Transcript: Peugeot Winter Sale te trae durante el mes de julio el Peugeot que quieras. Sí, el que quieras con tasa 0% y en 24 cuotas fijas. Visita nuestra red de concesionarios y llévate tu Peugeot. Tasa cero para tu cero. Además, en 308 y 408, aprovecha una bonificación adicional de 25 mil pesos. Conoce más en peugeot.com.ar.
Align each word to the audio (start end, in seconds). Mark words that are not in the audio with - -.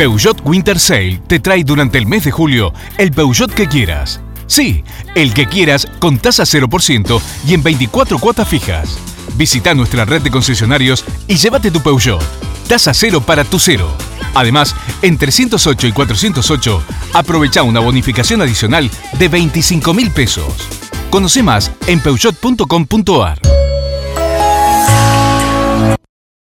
Peugeot 0.00 0.40
Winter 0.46 0.78
Sale 0.78 1.20
te 1.26 1.40
trae 1.40 1.62
durante 1.62 1.98
el 1.98 2.06
mes 2.06 2.24
de 2.24 2.30
julio 2.30 2.72
el 2.96 3.12
Peugeot 3.12 3.52
que 3.52 3.66
quieras. 3.66 4.18
Sí, 4.46 4.82
el 5.14 5.34
que 5.34 5.44
quieras 5.44 5.86
con 5.98 6.18
tasa 6.18 6.44
0% 6.44 7.20
y 7.46 7.52
en 7.52 7.62
24 7.62 8.18
cuotas 8.18 8.48
fijas. 8.48 8.98
Visita 9.34 9.74
nuestra 9.74 10.06
red 10.06 10.22
de 10.22 10.30
concesionarios 10.30 11.04
y 11.28 11.36
llévate 11.36 11.70
tu 11.70 11.82
Peugeot. 11.82 12.22
Tasa 12.66 12.94
cero 12.94 13.20
para 13.20 13.44
tu 13.44 13.58
cero. 13.58 13.94
Además, 14.34 14.74
en 15.02 15.18
308 15.18 15.88
y 15.88 15.92
408, 15.92 16.82
aprovecha 17.12 17.62
una 17.62 17.80
bonificación 17.80 18.40
adicional 18.40 18.90
de 19.18 19.28
25 19.28 19.92
mil 19.92 20.10
pesos. 20.12 20.66
Conoce 21.10 21.42
más 21.42 21.72
en 21.86 22.00
peugeot.com.ar. 22.00 23.59